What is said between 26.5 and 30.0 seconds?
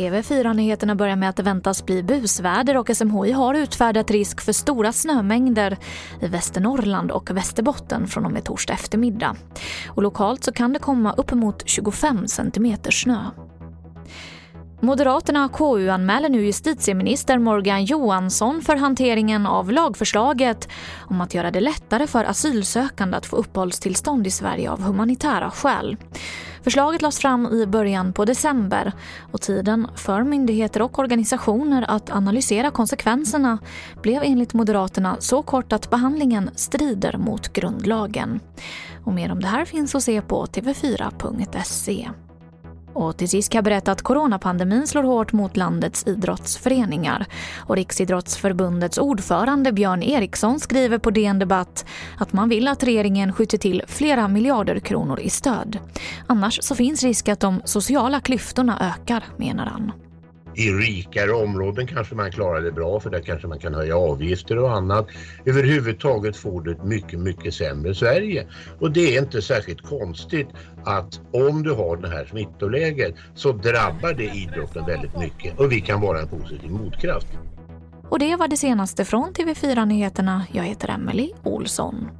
Förslaget lades fram i början på december och tiden